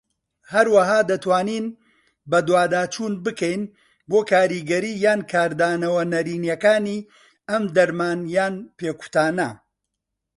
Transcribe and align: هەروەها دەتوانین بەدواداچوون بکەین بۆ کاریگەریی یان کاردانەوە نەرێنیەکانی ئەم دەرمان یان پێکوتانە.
هەروەها 0.53 0.99
دەتوانین 1.09 1.65
بەدواداچوون 2.29 3.13
بکەین 3.25 3.61
بۆ 4.09 4.19
کاریگەریی 4.31 5.01
یان 5.05 5.19
کاردانەوە 5.31 6.03
نەرێنیەکانی 6.13 6.99
ئەم 7.49 7.63
دەرمان 7.75 8.19
یان 8.35 8.55
پێکوتانە. 8.77 9.49